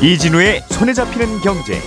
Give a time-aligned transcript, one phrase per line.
[0.00, 1.80] 이진우의 손에 잡히는 경제.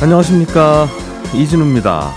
[0.00, 0.86] 안녕하십니까
[1.34, 2.14] 이진우입니다.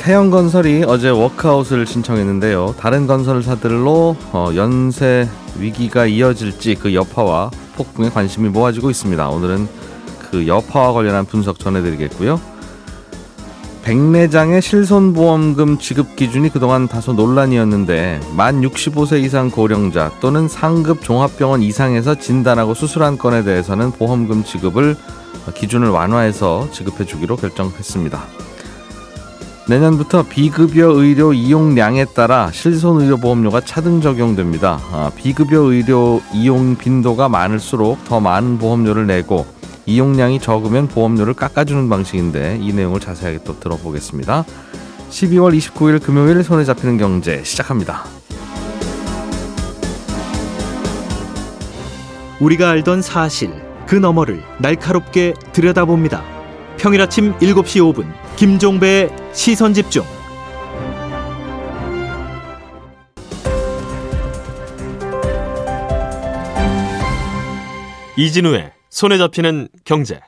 [0.00, 2.76] 태영건설이 어제 워크아웃을 신청했는데요.
[2.78, 5.28] 다른 건설사들로 어, 연쇄
[5.58, 9.28] 위기가 이어질지 그 여파와 폭풍에 관심이 모아지고 있습니다.
[9.28, 9.68] 오늘은
[10.30, 12.53] 그 여파와 관련한 분석 전해드리겠고요.
[13.84, 22.14] 백내장의 실손보험금 지급 기준이 그동안 다소 논란이었는데 만 65세 이상 고령자 또는 상급 종합병원 이상에서
[22.14, 24.96] 진단하고 수술한 건에 대해서는 보험금 지급을
[25.52, 28.24] 기준을 완화해서 지급해 주기로 결정했습니다.
[29.68, 34.80] 내년부터 비급여 의료 이용량에 따라 실손의료보험료가 차등 적용됩니다.
[34.92, 39.46] 아, 비급여 의료 이용 빈도가 많을수록 더 많은 보험료를 내고
[39.86, 44.44] 이용량이 적으면 보험료를 깎아주는 방식인데 이 내용을 자세하게 또 들어보겠습니다.
[45.10, 48.04] 12월 29일 금요일 손에 잡히는 경제 시작합니다.
[52.40, 53.52] 우리가 알던 사실
[53.86, 56.24] 그 너머를 날카롭게 들여다봅니다.
[56.76, 60.04] 평일 아침 7시 5분 김종배의 시선 집중.
[68.16, 70.20] 이진우의 손에 잡히는 경제.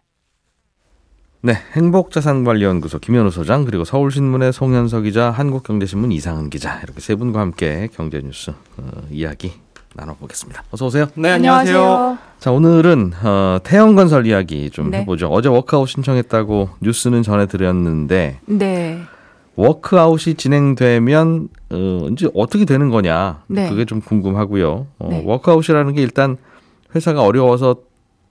[1.41, 7.89] 네, 행복자산관리연구소 김현우 소장 그리고 서울신문의 송현석 기자, 한국경제신문 이상은 기자 이렇게 세 분과 함께
[7.95, 9.53] 경제 뉴스 어, 이야기
[9.95, 10.65] 나눠보겠습니다.
[10.73, 11.07] 어서 오세요.
[11.15, 12.19] 네, 안녕하세요.
[12.41, 15.03] 자, 오늘은 어, 태영건설 이야기 좀 네.
[15.03, 15.29] 해보죠.
[15.29, 18.99] 어제 워크아웃 신청했다고 뉴스는 전해드렸는데 네.
[19.55, 23.69] 워크아웃이 진행되면 어, 이제 어떻게 되는 거냐 네.
[23.69, 24.87] 그게 좀 궁금하고요.
[24.99, 25.23] 어, 네.
[25.25, 26.37] 워크아웃이라는 게 일단
[26.97, 27.86] 회사가 어려워서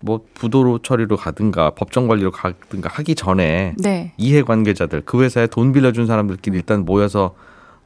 [0.05, 4.13] 뭐 부도로 처리로 가든가 법정 관리로 가든가 하기 전에 네.
[4.17, 7.33] 이해 관계자들 그 회사에 돈 빌려준 사람들끼리 일단 모여서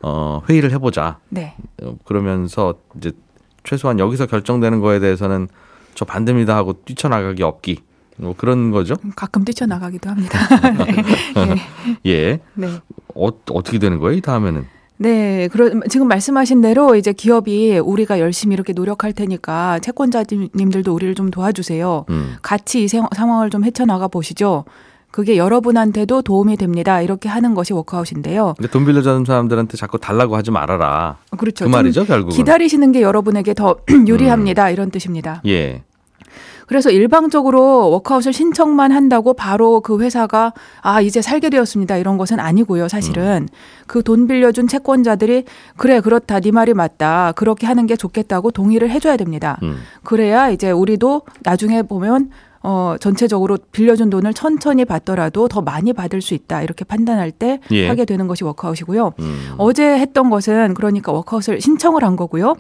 [0.02, 1.20] 어, 회의를 해보자.
[1.30, 1.56] 네.
[1.82, 3.14] 어, 그러면서 이제
[3.64, 5.48] 최소한 여기서 결정되는 거에 대해서는
[5.96, 7.80] 저 반대입니다 하고 뛰쳐나가기 없기
[8.18, 8.96] 뭐 그런 거죠.
[9.16, 10.40] 가끔 뛰쳐나가기도 합니다.
[12.04, 12.06] 네.
[12.06, 12.40] 예.
[12.54, 12.68] 네.
[13.16, 14.18] 어, 어떻게 되는 거예요?
[14.18, 14.66] 이 다음에는
[15.02, 21.32] 네, 그러, 지금 말씀하신 대로 이제 기업이 우리가 열심히 이렇게 노력할 테니까 채권자님들도 우리를 좀
[21.32, 22.06] 도와주세요.
[22.10, 22.36] 음.
[22.42, 24.66] 같이 이 세- 상황을 좀 헤쳐나가 보시죠.
[25.10, 27.02] 그게 여러분한테도 도움이 됩니다.
[27.02, 28.56] 이렇게 하는 것이 워크아웃인데요.
[28.58, 31.18] 근데 돈 빌려주는 사람들한테 자꾸 달라고 하지 말아라.
[31.38, 31.64] 그렇죠.
[31.66, 32.36] 그좀 말이죠, 결국은.
[32.36, 34.70] 기다리시는 게 여러분에게 더 유리합니다.
[34.70, 35.42] 이런 뜻입니다.
[35.48, 35.82] 예.
[36.68, 42.88] 그래서 일방적으로 워크아웃을 신청만 한다고 바로 그 회사가 아 이제 살게 되었습니다 이런 것은 아니고요
[42.88, 43.48] 사실은
[43.88, 45.46] 그돈 빌려준 채권자들이
[45.78, 49.78] 그래 그렇다 네 말이 맞다 그렇게 하는 게 좋겠다고 동의를 해줘야 됩니다 음.
[50.04, 52.30] 그래야 이제 우리도 나중에 보면
[52.62, 57.88] 어 전체적으로 빌려준 돈을 천천히 받더라도 더 많이 받을 수 있다 이렇게 판단할 때 예.
[57.88, 59.54] 하게 되는 것이 워크아웃이고요 음.
[59.58, 62.56] 어제 했던 것은 그러니까 워크아웃을 신청을 한 거고요.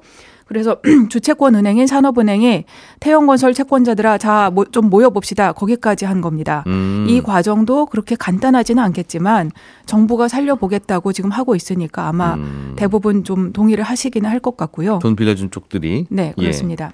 [0.49, 0.77] 그래서
[1.09, 2.65] 주채권 은행인 산업은행이
[2.99, 6.63] 태영건설 채권자들아 자 좀 모여봅시다 거기까지 한 겁니다.
[6.67, 7.05] 음.
[7.07, 9.51] 이 과정도 그렇게 간단하지는 않겠지만
[9.85, 12.73] 정부가 살려보겠다고 지금 하고 있으니까 아마 음.
[12.75, 14.99] 대부분 좀 동의를 하시기는 할 것 같고요.
[15.01, 16.41] 돈 빌려준 쪽들이 네, 예.
[16.41, 16.93] 그렇습니다.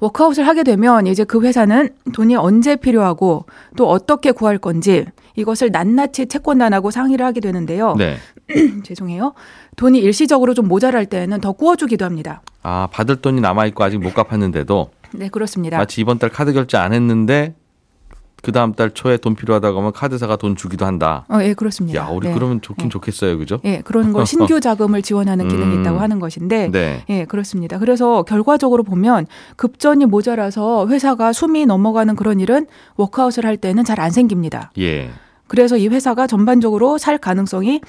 [0.00, 5.04] 워크아웃을 하게 되면 이제 그 회사는 돈이 언제 필요하고 또 어떻게 구할 건지
[5.36, 7.94] 이것을 낱낱이 채권단하고 상의를 하게 되는데요.
[7.98, 8.16] 네.
[8.84, 9.32] 죄송해요.
[9.78, 12.42] 돈이 일시적으로 좀 모자랄 때는 더 구워주기도 합니다.
[12.62, 15.78] 아 받을 돈이 남아 있고 아직 못 갚았는데도 네, 그렇습니다.
[15.78, 17.54] 마치 이번 달 카드 결제 안 했는데
[18.42, 21.24] 그 다음 달 초에 돈 필요하다고 하면 카드사가 돈 주기도 한다.
[21.28, 22.00] 어, 예, 그렇습니다.
[22.00, 22.34] 야, 우리 네.
[22.34, 22.88] 그러면 좋긴 네.
[22.88, 23.60] 좋겠어요, 그죠?
[23.64, 25.80] 예, 그런 걸 신규 자금을 지원하는 기능이 음.
[25.80, 27.04] 있다고 하는 것인데, 네.
[27.08, 27.80] 예, 그렇습니다.
[27.80, 34.12] 그래서 결과적으로 보면 급전이 모자라서 회사가 숨이 넘어가는 그런 일은 워크아웃을 할 때는 잘 안
[34.12, 34.70] 생깁니다.
[34.78, 35.10] 예.
[35.48, 37.80] 그래서 이 회사가 전반적으로 살 가능성이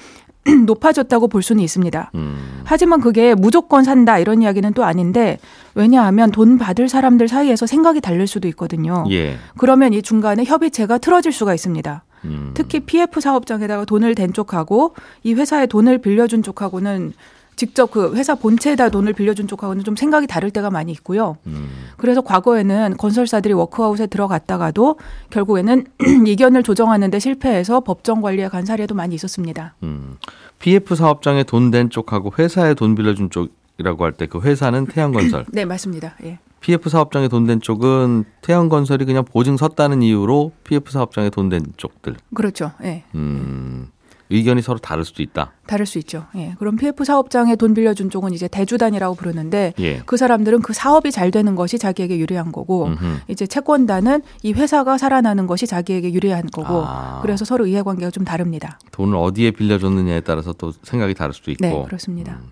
[0.66, 2.10] 높아졌다고 볼 수는 있습니다.
[2.14, 2.62] 음.
[2.64, 5.38] 하지만 그게 무조건 산다 이런 이야기는 또 아닌데
[5.74, 9.04] 왜냐하면 돈 받을 사람들 사이에서 생각이 다를 수도 있거든요.
[9.10, 9.36] 예.
[9.56, 12.04] 그러면 이 중간에 협의체가 틀어질 수가 있습니다.
[12.24, 12.50] 음.
[12.54, 17.12] 특히 PF 사업장에다가 돈을 댄 쪽하고 이 회사에 돈을 빌려준 쪽하고는
[17.60, 21.36] 직접 그 회사 본체에다 돈을 빌려준 쪽하고는 좀 생각이 다를 때가 많이 있고요.
[21.46, 21.68] 음.
[21.98, 24.96] 그래서 과거에는 건설사들이 워크아웃에 들어갔다가도
[25.28, 25.84] 결국에는
[26.26, 29.74] 이견을 조정하는데 실패해서 법정 관리에 간 사례도 많이 있었습니다.
[29.82, 30.16] 음.
[30.58, 35.44] PF 사업장에 돈댄 쪽하고 회사에 돈 빌려준 쪽이라고 할 때 그 회사는 태양건설.
[35.52, 36.16] 네, 맞습니다.
[36.24, 36.38] 예.
[36.60, 42.16] PF 사업장에 돈댄 쪽은 태양건설이 그냥 보증 섰다는 이유로 PF 사업장에 돈댄 쪽들.
[42.34, 42.72] 그렇죠.
[42.84, 43.04] 예.
[43.14, 43.88] 음.
[44.30, 45.52] 의견이 서로 다를 수도 있다.
[45.66, 46.26] 다를 수 있죠.
[46.36, 46.54] 예.
[46.58, 50.02] 그럼 PF 사업장에 돈 빌려준 쪽은 이제 대주단이라고 부르는데 예.
[50.06, 53.20] 그 사람들은 그 사업이 잘 되는 것이 자기에게 유리한 거고 음흠.
[53.28, 57.18] 이제 채권단은 이 회사가 살아나는 것이 자기에게 유리한 거고 아.
[57.22, 58.78] 그래서 서로 이해관계가 좀 다릅니다.
[58.92, 61.66] 돈을 어디에 빌려줬느냐에 따라서 또 생각이 다를 수도 있고.
[61.66, 62.38] 네, 그렇습니다.
[62.42, 62.50] 음.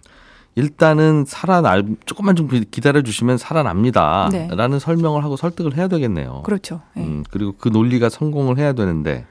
[0.56, 4.28] 일단은 살아날 조금만 좀 기다려 주시면 살아납니다.
[4.32, 4.48] 네.
[4.50, 6.42] 라는 설명을 하고 설득을 해야 되겠네요.
[6.44, 6.80] 그렇죠.
[6.96, 7.02] 예.
[7.02, 9.24] 음, 그리고 그 논리가 성공을 해야 되는데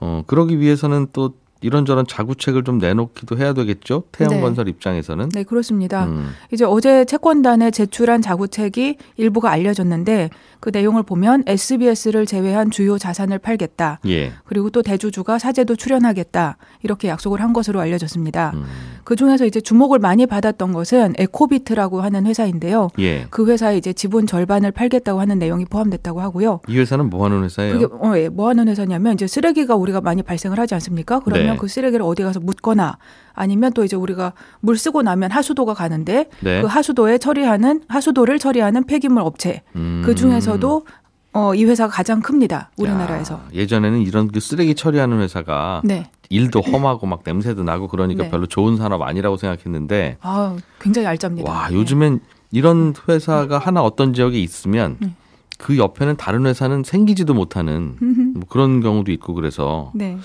[0.00, 4.04] 어, 그러기 위해서는 또 이런저런 자구책을 좀 내놓기도 해야 되겠죠.
[4.12, 5.30] 태양건설 입장에서는.
[5.30, 6.04] 네, 그렇습니다.
[6.06, 10.30] 음, 이제 어제 채권단에 제출한 자구책이 일부가 알려졌는데
[10.60, 14.00] 그 내용을 보면 SBS를 제외한 주요 자산을 팔겠다.
[14.06, 14.32] 예.
[14.44, 16.56] 그리고 또 대주주가 사제도 출연하겠다.
[16.82, 18.52] 이렇게 약속을 한 것으로 알려졌습니다.
[18.54, 18.64] 음,
[19.04, 22.88] 그 중에서 이제 주목을 많이 받았던 것은 에코비트라고 하는 회사인데요.
[22.98, 23.26] 예.
[23.30, 26.60] 그 회사에 이제 지분 절반을 팔겠다고 하는 내용이 포함됐다고 하고요.
[26.68, 27.78] 이 회사는 뭐 하는 회사예요?
[27.78, 31.20] 그게 어, 예, 뭐 하는 회사냐면 이제 쓰레기가 우리가 많이 발생을 하지 않습니까?
[31.20, 31.51] 그러면 네.
[31.56, 32.98] 그 쓰레기를 어디 가서 묻거나
[33.34, 36.60] 아니면 또 이제 우리가 물 쓰고 나면 하수도가 가는데 네.
[36.60, 40.02] 그 하수도에 처리하는 하수도를 처리하는 폐기물 업체 음.
[40.04, 40.86] 그 중에서도
[41.34, 42.70] 어, 이 회사가 가장 큽니다.
[42.76, 43.34] 우리나라에서.
[43.34, 46.10] 야, 예전에는 이런 그 쓰레기 처리하는 회사가 네.
[46.28, 48.30] 일도 험하고 막 냄새도 나고 그러니까 네.
[48.30, 51.50] 별로 좋은 산업 아니라고 생각했는데 아, 굉장히 알짭니다.
[51.50, 51.74] 와 네.
[51.74, 52.20] 요즘엔
[52.50, 55.14] 이런 회사가 하나 어떤 지역에 있으면 네.
[55.58, 57.96] 그 옆에는 다른 회사는 생기지도 못하는
[58.34, 60.18] 뭐 그런 경우도 있고 그래서 네.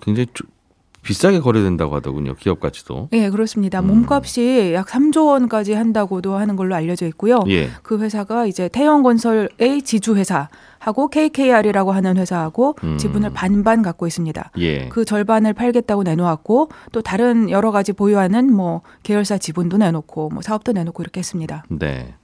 [0.00, 0.48] 굉장히 좀
[1.02, 3.80] 비싸게 거래된다고 하더군요 기업 가치도 예, 그렇습니다.
[3.80, 3.88] 음.
[3.88, 7.40] 몸값이 약 3조 원까지 한다고도 하는 걸로 알려져 있고요.
[7.48, 12.98] 예 그 회사가 이제 태영건설의 지주 회사하고 KKR이라고 하는 회사하고 음.
[12.98, 14.50] 지분을 반반 갖고 있습니다.
[14.58, 14.88] 예.
[14.88, 20.72] 그 절반을 팔겠다고 내놓았고 또 다른 여러 가지 보유하는 뭐 계열사 지분도 내놓고 뭐 사업도
[20.72, 21.64] 내놓고 이렇게 했습니다.
[21.68, 22.14] 네.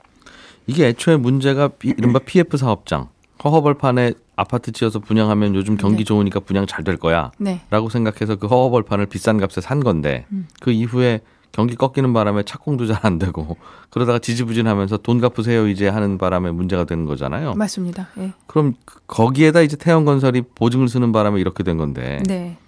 [0.68, 3.08] 이게 애초에 문제가 비- 이른바 PF 사업장
[3.42, 6.04] 허허벌판에 아파트 지어서 분양하면 요즘 경기 네.
[6.04, 7.32] 좋으니까 분양 잘 될 거야.
[7.38, 7.60] 네.
[7.70, 10.46] 라고 생각해서 그 허허벌판을 비싼 값에 산 건데 음.
[10.60, 11.20] 그 이후에
[11.50, 13.56] 경기 꺾이는 바람에 착공도 잘 안 되고
[13.90, 17.54] 그러다가 지지부진하면서 돈 갚으세요 이제 하는 바람에 문제가 되는 거잖아요.
[17.54, 18.08] 맞습니다.
[18.18, 18.32] 예.
[18.46, 22.58] 그럼 그- 거기에다 이제 태양건설이 보증을 쓰는 바람에 이렇게 된 건데 네.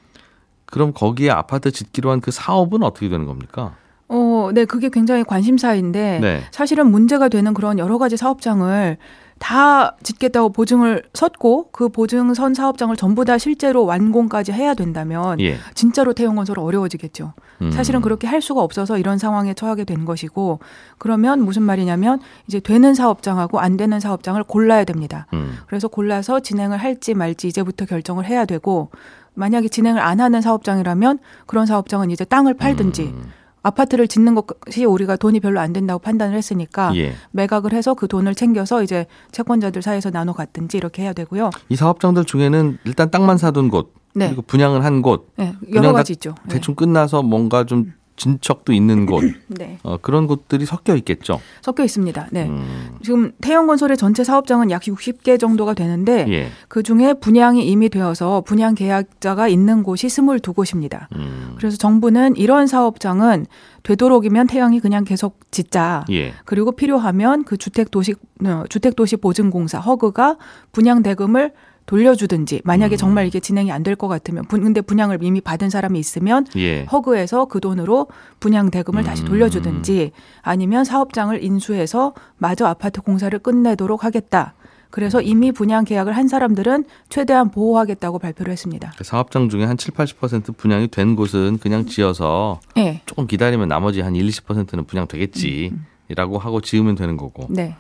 [0.67, 3.75] 그럼 거기에 아파트 짓기로 한 그 사업은 어떻게 되는 겁니까?
[4.08, 6.43] 어, 네, 그게 굉장히 관심사인데 네.
[6.50, 8.96] 사실은 문제가 되는 그런 여러 가지 사업장을
[9.41, 15.57] 다 짓겠다고 보증을 섰고 그 보증 선 사업장을 전부 다 실제로 완공까지 해야 된다면 예.
[15.75, 17.33] 진짜로 태용건설 어려워지겠죠.
[17.63, 17.71] 음.
[17.73, 20.61] 사실은 그렇게 할 수가 없어서 이런 상황에 처하게 된 것이고
[20.99, 25.27] 그러면 무슨 말이냐면 이제 되는 사업장하고 안 되는 사업장을 골라야 됩니다.
[25.33, 25.57] 음.
[25.67, 28.91] 그래서 골라서 진행을 할지 말지 이제부터 결정을 해야 되고
[29.33, 33.33] 만약에 진행을 안 하는 사업장이라면 그런 사업장은 이제 땅을 팔든지 음.
[33.62, 37.12] 아파트를 짓는 것이 우리가 돈이 별로 안 된다고 판단을 했으니까 예.
[37.33, 41.51] 매각을 해서 그 돈을 챙겨서 이제 채권자들 사이에서 나눠 갔든지 이렇게 해야 되고요.
[41.69, 44.27] 이 사업장들 중에는 일단 땅만 사둔 곳 네.
[44.27, 46.35] 그리고 분양을 한 곳 네, 여러 다 가지 있죠.
[46.45, 46.55] 네.
[46.55, 49.78] 대충 끝나서 뭔가 좀 진척도 있는 곳 네.
[49.82, 51.40] 어, 그런 곳들이 섞여 있겠죠.
[51.62, 52.28] 섞여 있습니다.
[52.31, 52.49] 네.
[52.49, 52.99] 음.
[53.02, 56.49] 지금 태영건설의 전체 사업장은 약 60개 정도가 되는데 예.
[56.69, 61.06] 그 중에 분양이 이미 되어서 분양 계약자가 있는 곳이 22곳입니다.
[61.17, 61.55] 음.
[61.56, 63.46] 그래서 정부는 이런 사업장은
[63.84, 66.05] 되도록이면 태양이 그냥 계속 짓자.
[66.11, 66.34] 예.
[66.44, 68.14] 그리고 필요하면 그 주택 도시
[68.44, 70.37] 어, 주택 도시 보증공사 허그가
[70.72, 71.52] 분양 대금을
[71.91, 72.97] 돌려주든지 만약에 음.
[72.97, 76.85] 정말 이게 진행이 안 될 것 같으면 분- 근데 분양을 이미 받은 사람이 있으면 예.
[76.85, 78.07] 허그에서 그 돈으로
[78.39, 79.29] 분양 대금을 다시 음.
[79.29, 84.55] 돌려주든지 아니면 사업장을 인수해서 마저 아파트 공사를 끝내도록 하겠다.
[84.91, 88.93] 그래서 이미 분양 계약을 한 사람들은 최대한 보호하겠다고 발표를 했습니다.
[88.97, 93.01] 그 사업장 중에 한 7, 80% 분양이 된 곳은 그냥 지어서 네.
[93.06, 95.73] 조금 기다리면 나머지 한 1, 20%는 분양 되겠지.
[96.17, 97.77] 라고 하고 지으면 되는 거고 네.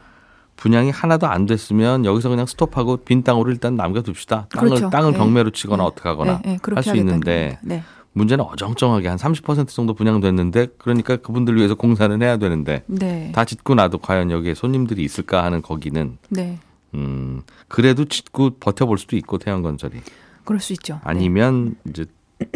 [0.60, 4.48] 분양이 하나도 안 됐으면 여기서 그냥 스톱하고 빈 땅으로 일단 남겨둡시다.
[4.50, 4.90] 땅을 그렇죠.
[4.90, 5.18] 땅을 네.
[5.18, 5.86] 경매로 치거나 네.
[5.86, 7.58] 어떻게 하거나 네, 네, 할수 있는데.
[7.62, 7.82] 네.
[8.12, 13.30] 문제는 어정쩡하게 한 30% 정도 분양됐는데 그러니까 그분들 위해서 공사는 해야 되는데 네.
[13.32, 16.58] 다 짓고 나도 과연 여기에 손님들이 있을까 하는 거기는 네.
[16.92, 20.00] 음 그래도 짓고 버텨볼 수도 있고 태양건설이
[20.44, 20.98] 그럴 수 있죠.
[21.04, 22.04] 아니면 이제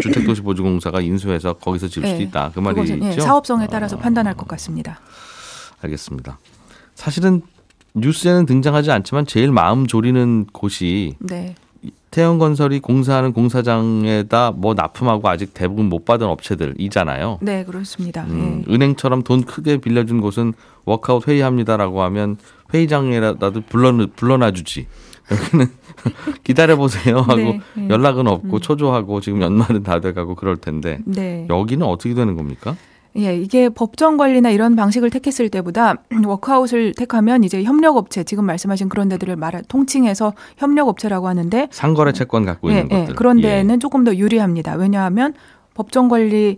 [0.03, 2.25] 주택도시보증공사가 인수해서 거기서 지을 수도 네.
[2.25, 2.99] 있다 그 말이죠.
[3.07, 4.99] 예, 사업성에 따라서 어, 판단할 것 같습니다.
[5.83, 6.41] 알겠습니다.
[6.97, 7.43] 사실은
[7.95, 11.55] 뉴스에는 등장하지 않지만 제일 마음 졸이는 곳이 네.
[12.11, 17.39] 태양건설이 공사하는 공사장에다 뭐 납품하고 아직 대부분 못 받은 업체들이잖아요.
[17.43, 18.25] 네, 그렇습니다.
[18.25, 18.73] 음, 예.
[18.73, 22.37] 은행처럼 돈 크게 빌려준 곳은 워크아웃 회의합니다라고 하면
[22.73, 24.87] 회의장에라도 불러 불러놔 주지.
[25.31, 25.67] 여기는
[26.45, 27.89] 기다려 보세요 하고 네, 네.
[27.89, 31.47] 연락은 없고 초조하고 지금 연말은 다 돼가고 그럴 텐데 네.
[31.49, 32.77] 여기는 어떻게 되는 겁니까?
[33.17, 35.95] 예, 이게 법정 관리나 이런 방식을 택했을 때보다
[36.27, 42.73] 워크아웃을 택하면 이제 협력업체 지금 말씀하신 그런 데들을 말 통칭해서 협력업체라고 하는데 상거래 채권 갖고
[42.73, 43.15] 예, 있는 예, 것들.
[43.15, 43.43] 그런 예.
[43.43, 44.75] 데는 조금 더 유리합니다.
[44.75, 45.33] 왜냐하면
[45.75, 46.57] 법정 관리에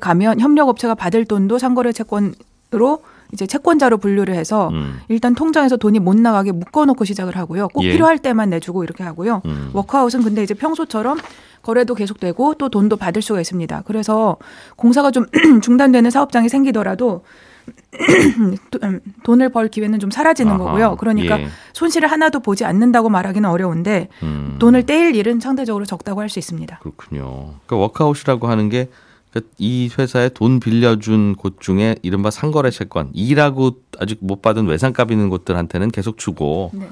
[0.00, 3.02] 가면 협력업체가 받을 돈도 상거래 채권으로
[3.34, 5.00] 이제 채권자로 분류를 해서 음.
[5.08, 7.68] 일단 통장에서 돈이 못 나가게 묶어놓고 시작을 하고요.
[7.68, 7.92] 꼭 예.
[7.92, 9.42] 필요할 때만 내주고 이렇게 하고요.
[9.44, 9.70] 음.
[9.74, 11.18] 워크아웃은 근데 이제 평소처럼
[11.68, 13.82] 거래도 계속되고 또 돈도 받을 수가 있습니다.
[13.84, 14.38] 그래서
[14.76, 15.26] 공사가 좀
[15.62, 17.24] 중단되는 사업장이 생기더라도
[18.72, 20.96] 또, 음, 돈을 벌 기회는 좀 사라지는 아하, 거고요.
[20.96, 21.48] 그러니까 예.
[21.74, 24.56] 손실을 하나도 보지 않는다고 말하기는 어려운데 음.
[24.58, 26.78] 돈을 떼일 일은 상대적으로 적다고 할 수 있습니다.
[26.78, 27.54] 그렇군요.
[27.66, 28.88] 그러니까 워크아웃이라고 하는 게
[29.58, 35.28] 이 회사에 돈 빌려준 곳 중에 이른바 상거래 채권, 일하고 아직 못 받은 외상값 있는
[35.28, 36.88] 곳들한테는 계속 주고 네.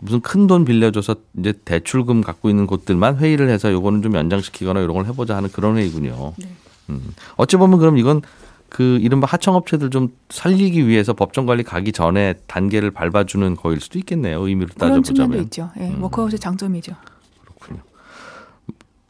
[0.00, 4.94] 무슨 큰 돈 빌려줘서 이제 대출금 갖고 있는 곳들만 회의를 해서 요거는 좀 연장시키거나 이런
[4.94, 6.34] 걸 해보자 하는 그런 회의군요.
[6.38, 6.48] 네.
[6.90, 7.14] 음.
[7.36, 8.22] 어찌 보면 그럼 이건
[8.68, 14.46] 그 이른바 하청업체들 좀 살리기 위해서 법정 관리 가기 전에 단계를 밟아주는 거일 수도 있겠네요.
[14.46, 15.44] 의미로 그런 측면도 따져보자면.
[15.44, 15.70] 있죠.
[15.80, 16.02] 예, 음.
[16.02, 16.94] 워크아웃의 장점이죠.
[17.42, 17.80] 그렇군요.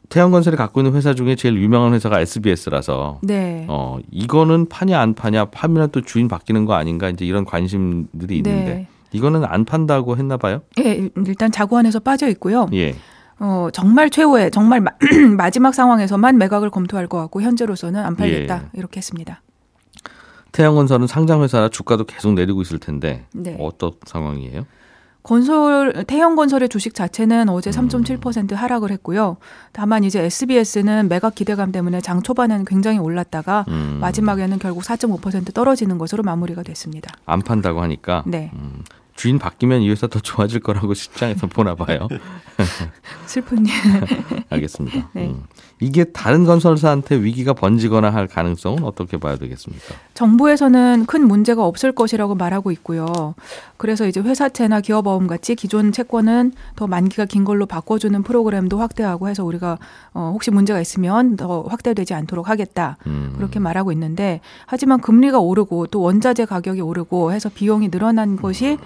[0.09, 3.65] 태양건설이 갖고 있는 회사 중에 제일 유명한 회사가 SBS라서 네.
[3.69, 8.65] 어 이거는 파냐 안 파냐 파면 또 주인 바뀌는 거 아닌가 이제 이런 관심들이 있는데
[8.73, 8.87] 네.
[9.11, 10.61] 이거는 안 판다고 했나 봐요.
[10.79, 12.67] 예, 일단 자구 안에서 빠져 있고요.
[12.73, 12.95] 예.
[13.39, 14.91] 어, 정말 최후의 정말 마,
[15.37, 18.69] 마지막 상황에서만 매각을 검토할 것 같고 현재로서는 안 팔겠다 예.
[18.77, 19.41] 이렇게 했습니다.
[20.51, 23.55] 태양건설은 상장 회사라 주가도 계속 내리고 있을 텐데 네.
[23.59, 24.65] 어떤 상황이에요?
[25.21, 27.53] 건설 태형건설의 주식 자체는 음.
[27.53, 29.37] 어제 3.7% 하락을 했고요.
[29.73, 35.97] 다만 이제 SBS는 매각 기대감 때문에 장 초반에는 굉장히 올랐다가 음, 마지막에는 결국 4.5% 떨어지는
[35.97, 37.13] 것으로 마무리가 됐습니다.
[37.25, 38.49] 안 판다고 하니까 네.
[38.55, 38.83] 음,
[39.19, 42.07] 주인 바뀌면 이 회사 더 좋아질 거라고 시장에서 보나 봐요.
[43.27, 43.73] 슬픈 일.
[44.49, 45.09] 알겠습니다.
[45.11, 45.27] 네.
[45.27, 45.43] 음.
[45.81, 49.95] 이게 다른 건설사한테 위기가 번지거나 할 가능성은 어떻게 봐야 되겠습니까?
[50.13, 53.35] 정부에서는 큰 문제가 없을 것이라고 말하고 있고요.
[53.77, 59.43] 그래서 이제 회사채나 기업어음 같이 기존 채권은 더 만기가 긴 걸로 바꿔주는 프로그램도 확대하고 해서
[59.43, 59.77] 우리가
[60.13, 62.97] 어, 혹시 문제가 있으면 더 확대되지 않도록 하겠다.
[63.07, 63.33] 음.
[63.35, 68.77] 그렇게 말하고 있는데 하지만 금리가 오르고 또 원자재 가격이 오르고 해서 비용이 늘어난 것이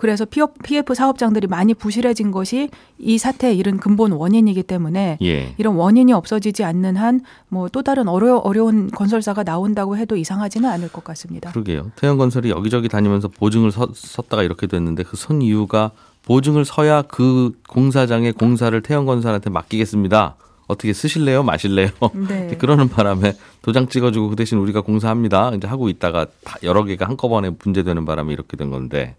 [0.00, 5.54] 그래서 PF 사업장들이 많이 부실해진 것이 이 사태의 이른 근본 원인이기 때문에 예.
[5.58, 10.88] 이런 원인이 없어지지 않는 한 뭐 또 다른 어려, 어려운 건설사가 나온다고 해도 이상하지는 않을
[10.88, 11.50] 것 같습니다.
[11.52, 11.90] 그러게요.
[11.96, 15.90] 태양건설이 여기저기 다니면서 보증을 서, 섰다가 이렇게 됐는데 그 선 이유가
[16.24, 20.36] 보증을 서야 그 공사장의 공사를 태양건설한테 맡기겠습니다.
[20.70, 21.42] 어떻게 쓰실래요?
[21.42, 21.90] 마실래요?
[22.28, 22.54] 네.
[22.58, 25.52] 그러는 바람에 도장 찍어주고 그 대신 우리가 공사합니다.
[25.56, 29.16] 이제 하고 있다가 다 여러 개가 한꺼번에 문제되는 바람에 이렇게 된 건데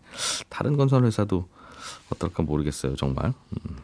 [0.50, 1.46] 다른 건설 회사도
[2.10, 2.96] 어떨까 모르겠어요.
[2.96, 3.26] 정말.
[3.26, 3.78] 음.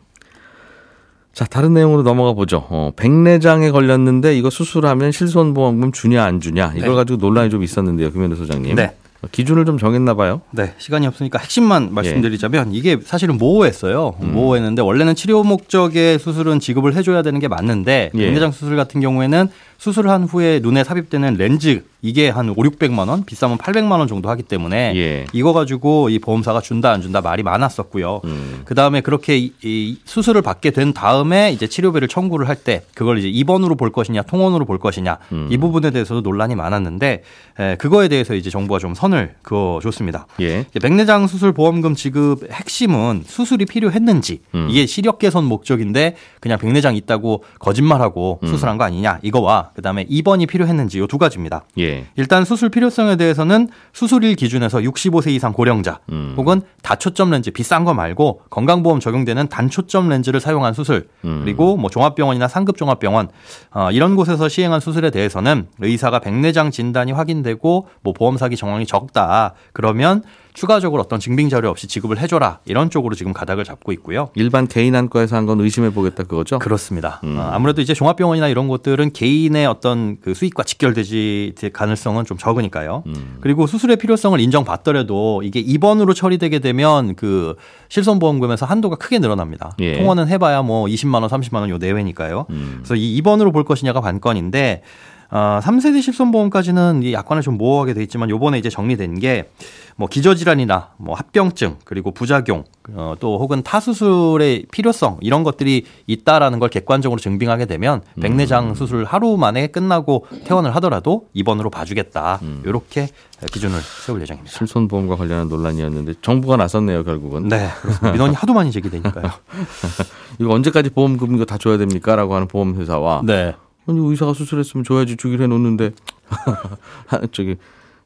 [1.33, 2.65] 자 다른 내용으로 넘어가 보죠.
[2.69, 6.95] 어, 백내장에 걸렸는데 이거 수술하면 실손보험금 주냐 안 주냐 이걸 네.
[6.95, 8.75] 가지고 논란이 좀 있었는데요, 김현우 소장님.
[8.75, 8.95] 네.
[9.21, 10.41] 어, 기준을 좀 정했나 봐요.
[10.51, 14.15] 네, 시간이 없으니까 핵심만 말씀드리자면 이게 사실은 모호했어요.
[14.19, 18.25] 모호했는데 원래는 치료 목적의 수술은 지급을 해줘야 되는 게 맞는데 예.
[18.25, 23.57] 백내장 수술 같은 경우에는 수술한 후에 눈에 삽입되는 렌즈 이게 한 5, 600만 원, 비싸면
[23.57, 25.25] 800만 원 정도 하기 때문에 예.
[25.33, 28.21] 이거 가지고 이 보험사가 준다 안 준다 말이 많았었고요.
[28.25, 28.61] 음.
[28.65, 33.19] 그 다음에 그렇게 이, 이 수술을 받게 된 다음에 이제 치료비를 청구를 할 때 그걸
[33.19, 35.47] 이제 입원으로 볼 것이냐 통원으로 볼 것이냐 음.
[35.51, 37.21] 이 부분에 대해서도 논란이 많았는데
[37.59, 40.25] 에, 그거에 대해서 이제 정부가 좀 선을 그어 줬습니다.
[40.41, 40.65] 예.
[40.69, 44.67] 이제 백내장 수술 보험금 지급 핵심은 수술이 필요했는지 음.
[44.71, 48.47] 이게 시력 개선 목적인데 그냥 백내장 있다고 거짓말하고 음.
[48.47, 51.63] 수술한 거 아니냐 이거와 그다음에 입원이 필요했는지 요두 가지입니다.
[51.77, 51.96] 예.
[52.15, 56.33] 일단 수술 필요성에 대해서는 수술일 기준에서 65세 이상 고령자 음.
[56.37, 61.41] 혹은 다초점 렌즈 비싼 거 말고 건강보험 적용되는 단초점 렌즈를 사용한 수술 음.
[61.43, 63.29] 그리고 뭐 종합병원이나 상급 종합병원
[63.71, 69.53] 어, 이런 곳에서 시행한 수술에 대해서는 의사가 백내장 진단이 확인되고 뭐 보험 사기 정황이 적다
[69.73, 70.23] 그러면
[70.61, 74.29] 추가적으로 어떤 증빙 자료 없이 지급을 해줘라 이런 쪽으로 지금 가닥을 잡고 있고요.
[74.33, 76.57] 일반 개인 안과에서 한 건 의심해 보겠다 그거죠?
[76.57, 77.21] 그렇습니다.
[77.23, 77.37] 음.
[77.37, 83.03] 어, 아무래도 이제 종합병원이나 이런 곳들은 개인의 어떤 그 수익과 직결되지 될 가능성은 좀 적으니까요.
[83.05, 83.37] 음.
[83.39, 87.55] 그리고 수술의 필요성을 인정받더라도 이게 입원으로 처리되게 되면 그
[87.89, 89.73] 실손보험금에서 한도가 크게 늘어납니다.
[89.79, 89.97] 예.
[89.99, 92.47] 통원은 해봐야 뭐 20만 원, 30만 원 요 내외니까요.
[92.49, 92.73] 음.
[92.79, 94.81] 그래서 이 입원으로 볼 것이냐가 관건인데
[95.29, 99.49] 어, 3세대 실손보험까지는 이 약관에 좀 모호하게 돼 있지만 요번에 이제 정리된 게
[99.97, 106.69] 뭐 기저질환이나 뭐 합병증 그리고 부작용 어, 또 혹은 타수술의 필요성 이런 것들이 있다라는 걸
[106.69, 108.21] 객관적으로 증빙하게 되면 음.
[108.21, 112.61] 백내장 수술 하루 만에 끝나고 퇴원을 하더라도 입원으로 봐주겠다 음.
[112.63, 113.09] 이렇게
[113.51, 114.55] 기준을 세울 예정입니다.
[114.55, 117.47] 실손보험과 관련한 논란이었는데 정부가 나섰네요 결국은.
[117.49, 117.67] 네.
[118.11, 119.25] 민원이 하도 많이 제기되니까요.
[120.39, 122.15] 이거 언제까지 보험금 이거 다 줘야 됩니까?
[122.15, 123.55] 라고 하는 보험회사와 네.
[123.87, 125.91] 아니 의사가 수술했으면 줘야지 주기로 해놓는데
[127.31, 127.55] 저기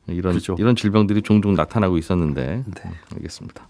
[0.07, 0.55] 이런 그렇죠.
[0.59, 2.91] 이런 질병들이 종종 나타나고 있었는데 네.
[3.15, 3.67] 알겠습니다.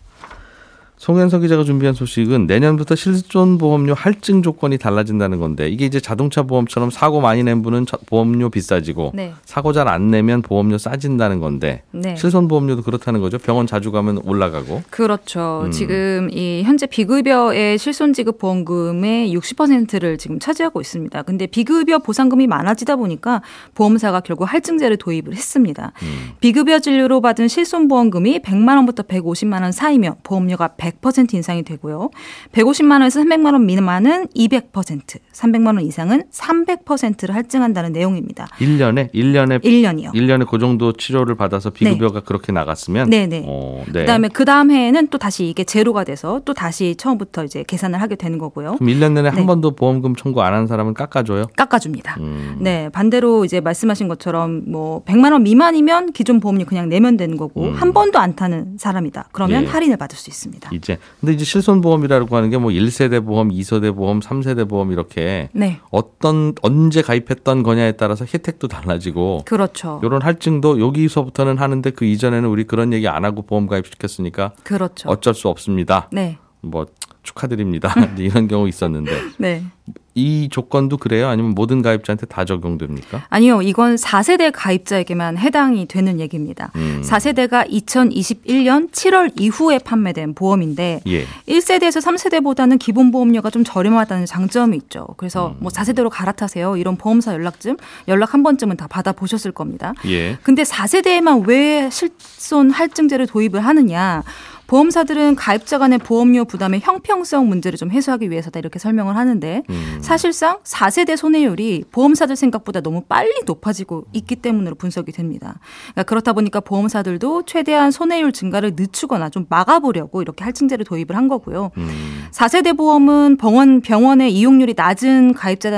[1.05, 7.21] 송현석 기자가 준비한 소식은 내년부터 실손보험료 할증 조건이 달라진다는 건데 이게 이제 자동차 보험처럼 사고
[7.21, 9.33] 많이 낸 분은 저- 보험료 비싸지고 네.
[9.43, 12.15] 사고 잘 안 내면 보험료 싸진다는 건데 네.
[12.17, 13.39] 실손보험료도 그렇다는 거죠.
[13.39, 14.83] 병원 자주 가면 올라가고.
[14.91, 15.63] 그렇죠.
[15.65, 15.71] 음.
[15.71, 21.23] 지금 이 현재 비급여의 실손 지급 보험금의 60%를 지금 차지하고 있습니다.
[21.23, 23.41] 근데 비급여 보상금이 많아지다 보니까
[23.73, 25.93] 보험사가 결국 할증제를 도입을 했습니다.
[26.03, 26.29] 음.
[26.41, 30.90] 비급여 진료로 받은 실손 보험금이 100만 원부터 150만 원 사이면 보험료가 100%
[31.33, 32.09] 인상이 되고요.
[32.51, 38.47] 150만 원에서 300만 원 미만은 200%, 300만 원 이상은 300%를 할증한다는 내용입니다.
[38.59, 40.13] 1년에 1년에 1년이요.
[40.13, 43.43] 1년에 그 정도 치료를 받아서 비급여가 그렇게 나갔으면 네 네.
[43.47, 44.01] 어, 네.
[44.01, 48.15] 그다음에 그 다음 해에는 또 다시 이게 제로가 돼서 또 다시 처음부터 이제 계산을 하게
[48.15, 48.75] 되는 거고요.
[48.75, 49.29] 그럼 1년 내내 네.
[49.29, 51.45] 한 번도 보험금 청구 안 한 사람은 깎아줘요?
[51.55, 52.17] 깎아줍니다.
[52.19, 52.57] 음.
[52.59, 57.63] 네, 반대로 이제 말씀하신 것처럼 뭐 100만 원 미만이면 기존 보험료 그냥 내면 되는 거고
[57.63, 57.73] 음.
[57.73, 59.29] 한 번도 안 타는 사람이다.
[59.31, 59.67] 그러면 예.
[59.67, 60.69] 할인을 받을 수 있습니다.
[60.73, 65.49] 이제 근데 이제 실손 보험이라고 하는 게 뭐 1세대 보험, 2세대 보험, 3세대 보험 이렇게
[65.53, 69.99] 네, 어떤 언제 가입했던 거냐에 따라서 혜택도 달라지고 그렇죠.
[70.03, 75.09] 이런 할증도 여기서부터는 하는데 그 이전에는 우리 그런 얘기 안 하고 보험 가입시켰으니까 그렇죠.
[75.09, 76.07] 어쩔 수 없습니다.
[76.11, 76.85] 네, 뭐
[77.23, 77.93] 축하드립니다.
[78.13, 79.63] 이제 이런 경우 있었는데 네.
[80.13, 81.27] 이 조건도 그래요?
[81.29, 83.25] 아니면 모든 가입자한테 다 적용됩니까?
[83.29, 86.71] 아니요, 이건 4세대 가입자에게만 해당이 되는 얘기입니다.
[86.75, 87.01] 음.
[87.03, 91.25] 4세대가 2021년 7월 이후에 판매된 보험인데 예.
[91.47, 95.07] 1세대에서 3세대보다는 기본 보험료가 좀 저렴하다는 장점이 있죠.
[95.17, 95.57] 그래서 음.
[95.59, 96.75] 뭐 4세대로 갈아타세요.
[96.75, 97.77] 이런 보험사 연락쯤
[98.07, 99.93] 연락 한 번쯤은 다 받아 보셨을 겁니다.
[100.07, 100.37] 예.
[100.43, 104.23] 근데 4세대에만 왜 실손 할증제를 도입을 하느냐?
[104.71, 109.97] 보험사들은 가입자 간의 보험료 부담의 형평성 문제를 좀 해소하기 위해서다 이렇게 설명을 하는데 음.
[109.99, 115.59] 사실상 4세대 손해율이 보험사들 생각보다 너무 빨리 높아지고 있기 때문으로 분석이 됩니다.
[115.87, 121.71] 그러니까 그렇다 보니까 보험사들도 최대한 손해율 증가를 늦추거나 좀 막아보려고 이렇게 할증제를 도입을 한 거고요.
[121.75, 122.29] 음.
[122.31, 125.69] 4세대 보험은 병원 병원의 이용률이 낮은 가입자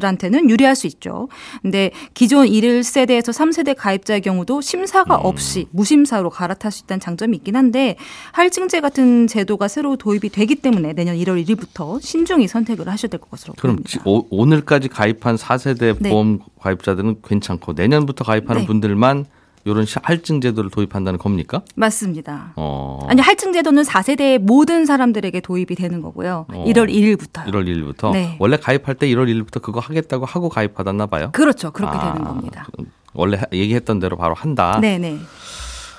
[0.00, 1.28] 들한테는 유리할 수 있죠.
[1.62, 7.96] 근데 기존 1세대에서 3세대 가입자의 경우도 심사가 없이 무심사로 갈아탈 수 있다는 장점이 있긴 한데
[8.32, 13.54] 할증제 같은 제도가 새로 도입이 되기 때문에 내년 1월 1일부터 신중히 선택을 하셔야 될 것으로
[13.56, 13.88] 그럼 보입니다.
[13.90, 16.10] 지- 오, 오늘까지 가입한 4세대 네.
[16.10, 18.66] 보험 가입자들은 괜찮고 내년부터 가입하는 네.
[18.66, 19.24] 분들만
[19.66, 21.62] 이런 시- 할증 제도를 도입한다는 겁니까?
[21.74, 22.52] 맞습니다.
[22.56, 23.00] 어.
[23.08, 26.46] 아니 할증 제도는 4세대 모든 사람들에게 도입이 되는 거고요.
[26.48, 26.64] 어.
[26.68, 27.46] 1월 1일부터요.
[27.46, 28.36] 1월 1일부터 네.
[28.38, 31.30] 원래 가입할 때 1월 1일부터 그거 하겠다고 하고 가입받았나 봐요.
[31.32, 31.72] 그렇죠.
[31.72, 32.66] 그렇게 아, 되는 겁니다.
[32.76, 34.78] 그- 원래 하- 얘기했던 대로 바로 한다.
[34.80, 35.18] 네, 네.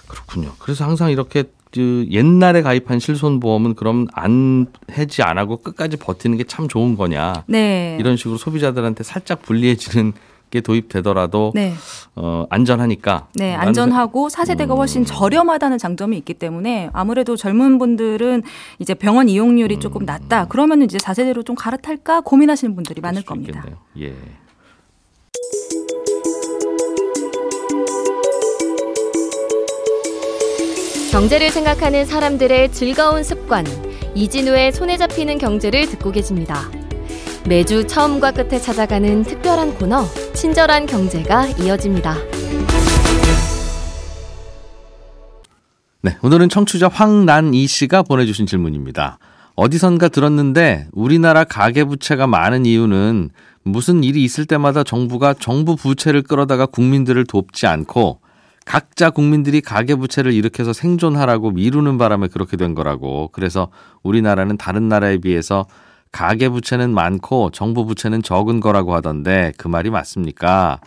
[0.07, 0.51] 그렇군요.
[0.59, 6.45] 그래서 항상 이렇게 그 옛날에 가입한 실손보험은 그럼 안 해지 안 하고 끝까지 버티는 게
[6.45, 7.43] 참 좋은 거냐.
[7.47, 7.97] 네.
[7.99, 10.13] 이런 식으로 소비자들한테 살짝 불리해지는
[10.57, 11.73] 게 도입되더라도 네.
[12.15, 13.27] 어, 안전하니까.
[13.35, 14.77] 네, 안전하고 4세대가 음.
[14.77, 18.43] 훨씬 저렴하다다 장점이 있기 때문에 아무래도 젊은 분들은
[18.79, 20.47] 이제 병원 이용률이 조금 낮다.
[20.49, 23.59] 그러면 이제 4세대로 좀 갈아탈까 고민하시는 분들이 많을 겁니다.
[23.59, 23.79] 있겠네요.
[23.99, 24.15] 예.
[31.11, 33.65] 경제를 생각하는 사람들의 즐거운 습관
[34.13, 36.69] 이진우의 손에 잡히는 경제를 듣고 계십니다.
[37.47, 42.15] 매주 처음과 끝에 찾아가는 특별한 코너 친절한 경제가 이어집니다.
[46.01, 49.19] 네, 오늘은 청취자 황난이 씨가 보내주신 질문입니다.
[49.55, 53.29] 어디선가 들었는데 우리나라 가계부채가 많은 이유는
[53.63, 58.19] 무슨 일이 있을 때마다 정부가 정부 부채를 끌어다가 국민들을 돕지 않고
[58.65, 63.29] 각자 국민들이 가계부채를 일으켜서 생존하라고 미루는 바람에 그렇게 된 거라고.
[63.31, 63.69] 그래서
[64.03, 65.65] 우리나라는 다른 나라에 비해서
[66.11, 70.79] 가계 부채는 많고 정부 부채는 적은 거라고 하던데 그 말이 맞습니까?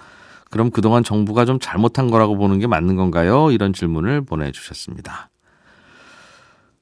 [0.51, 3.51] 그럼 그동안 정부가 좀 잘못한 거라고 보는 게 맞는 건가요?
[3.53, 5.29] 이런 질문을 보내주셨습니다.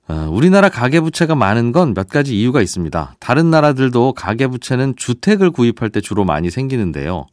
[0.08, 3.16] 어, 우리나라 가계부채가 많은 건 몇 가지 이유가 있습니다.
[3.20, 7.26] 다른 나라들도 가계부채는 주택을 구입할 때 주로 많이 생기는데요.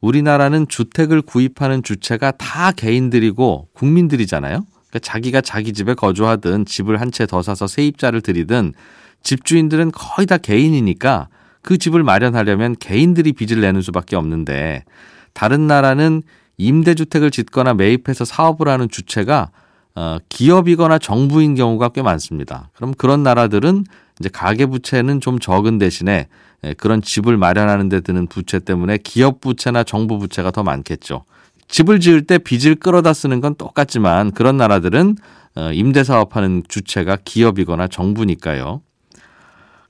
[0.00, 4.64] 우리나라는 주택을 구입하는 주체가 다 개인들이고 국민들이잖아요.
[4.88, 8.72] 그러니까 자기가 자기 집에 거주하든 집을 한 채 더 사서 세입자를 들이든
[9.22, 11.28] 집주인들은 거의 다 개인이니까
[11.62, 14.84] 그 집을 마련하려면 개인들이 빚을 내는 수밖에 없는데
[15.32, 16.22] 다른 나라는
[16.58, 19.50] 임대주택을 짓거나 매입해서 사업을 하는 주체가
[19.94, 22.70] 어, 기업이거나 정부인 경우가 꽤 많습니다.
[22.74, 23.84] 그럼 그런 나라들은
[24.20, 26.28] 이제 가계부채는 좀 적은 대신에
[26.64, 31.24] 예, 그런 집을 마련하는 데 드는 부채 때문에 기업 부채나 정부 부채가 더 많겠죠.
[31.68, 35.16] 집을 지을 때 빚을 끌어다 쓰는 건 똑같지만 그런 나라들은
[35.56, 38.82] 어, 임대사업하는 주체가 기업이거나 정부니까요.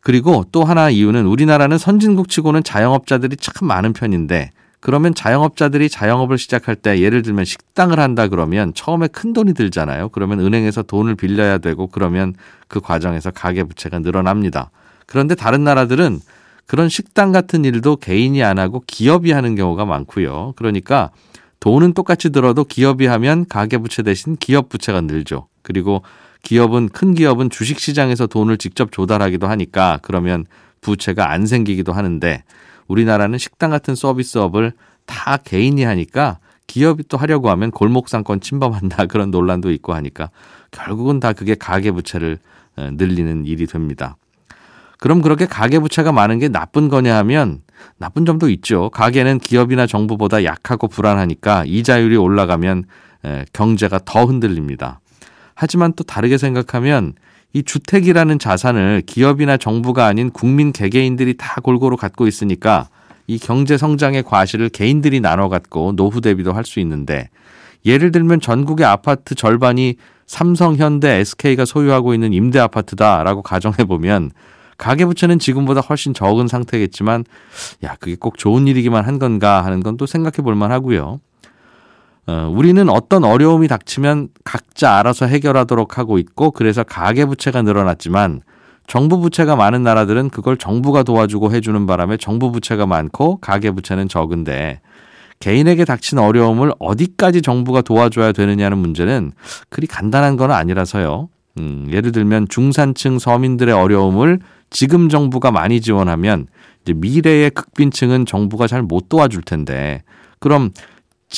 [0.06, 6.76] 그리고 또 하나 이유는 우리나라는 선진국 치고는 자영업자들이 참 많은 편인데 그러면 자영업자들이 자영업을 시작할
[6.76, 10.10] 때 예를 들면 식당을 한다 그러면 처음에 큰 돈이 들잖아요.
[10.10, 12.34] 그러면 은행에서 돈을 빌려야 되고 그러면
[12.68, 14.70] 그 과정에서 가계 부채가 늘어납니다.
[15.06, 16.20] 그런데 다른 나라들은
[16.66, 20.52] 그런 식당 같은 일도 개인이 안 하고 기업이 하는 경우가 많고요.
[20.54, 21.10] 그러니까
[21.58, 25.48] 돈은 똑같이 들어도 기업이 하면 가계 부채 대신 기업 부채가 늘죠.
[25.62, 26.02] 그리고
[26.46, 30.46] 기업은 큰 기업은 주식 시장에서 돈을 직접 조달하기도 하니까 그러면
[30.80, 32.44] 부채가 안 생기기도 하는데
[32.86, 34.72] 우리나라는 식당 같은 서비스업을
[35.06, 40.30] 다 개인이 하니까 기업이 또 하려고 하면 골목상권 침범한다 그런 논란도 있고 하니까
[40.70, 42.38] 결국은 다 그게 가계부채를
[42.76, 44.16] 어, 늘리는 일이 됩니다.
[45.00, 47.62] 그럼 그렇게 가계부채가 많은 게 나쁜 거냐 하면
[47.98, 48.88] 나쁜 점도 있죠.
[48.90, 52.84] 가계는 기업이나 정부보다 약하고 불안하니까 이자율이 올라가면
[53.52, 55.00] 경제가 더 흔들립니다.
[55.56, 57.14] 하지만 또 다르게 생각하면
[57.52, 62.88] 이 주택이라는 자산을 기업이나 정부가 아닌 국민 개개인들이 다 골고루 갖고 있으니까
[63.26, 67.30] 이 경제 성장의 과실을 개인들이 나눠 갖고 노후 대비도 할 수 있는데
[67.86, 74.32] 예를 들면 전국의 아파트 절반이 삼성, 현대, SK가 소유하고 있는 임대 아파트다라고 가정해 보면
[74.76, 77.24] 가계부채는 지금보다 훨씬 적은 상태겠지만
[77.84, 81.20] 야 그게 꼭 좋은 일이기만 한 건가 하는 건 또 생각해 볼 만 하고요.
[82.26, 88.40] 어, 우리는 어떤 어려움이 닥치면 각자 알아서 해결하도록 하고 있고 그래서 가계 부채가 늘어났지만
[88.88, 94.80] 정부 부채가 많은 나라들은 그걸 정부가 도와주고 해주는 바람에 정부 부채가 많고 가계 부채는 적은데
[95.38, 99.32] 개인에게 닥친 어려움을 어디까지 정부가 도와줘야 되느냐는 문제는
[99.68, 101.28] 그리 간단한 건 아니라서요.
[101.58, 106.46] 음, 예를 들면 중산층 서민들의 어려움을 지금 정부가 많이 지원하면
[106.86, 110.02] 미래의 극빈층은 정부가 잘 못 도와줄 텐데
[110.38, 110.70] 그럼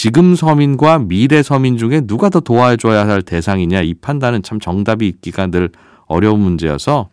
[0.00, 5.48] 지금 서민과 미래 서민 중에 누가 더 도와줘야 할 대상이냐 이 판단은 참 정답이 있기가
[5.48, 5.70] 늘
[6.06, 7.08] 어려운 문제여서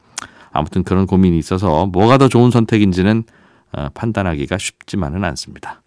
[0.52, 3.24] 아무튼 그런 고민이 있어서 뭐가 더 좋은 선택인지는
[3.72, 5.82] 어, 판단하기가 쉽지만은 않습니다.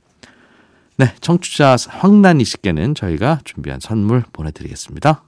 [0.97, 5.23] 네, 청취자 황난이 씨께는 저희가 준비한 선물 보내드리겠습니다.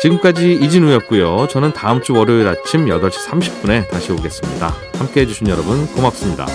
[0.00, 1.48] 지금까지 이진우였고요.
[1.48, 4.72] 저는 다음 주 월요일 아침 8시 30분에 다시 오겠습니다.
[4.94, 6.46] 함께 해주신 여러분 고맙습니다.